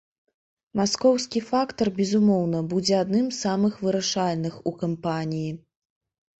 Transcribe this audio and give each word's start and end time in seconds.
Маскоўскі 0.79 1.39
фактар, 1.49 1.91
безумоўна, 1.99 2.63
будзе 2.73 2.95
адным 3.03 3.29
з 3.31 3.37
самых 3.45 3.79
вырашальных 3.85 4.53
у 4.69 4.77
кампаніі. 4.83 5.51